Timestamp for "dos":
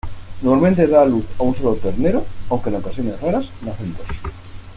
3.93-4.07